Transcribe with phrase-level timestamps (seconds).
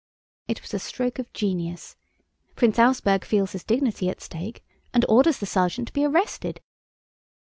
[0.47, 1.95] It was a stroke of genius.
[2.55, 4.63] Prince Auersperg feels his dignity at stake
[4.95, 6.59] and orders the sergeant to be arrested.